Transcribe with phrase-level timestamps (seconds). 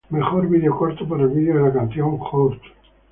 [0.09, 2.59] Mejor Video Corto por el video de la canción "Hurt".